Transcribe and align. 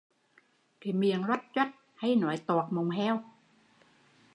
Cái 0.81 0.93
miệng 0.93 1.25
loách 1.25 1.43
choách 1.53 1.71
hay 1.95 2.15
nói 2.15 2.37
toạc 2.47 2.71
móng 2.73 2.89
heo 2.89 3.23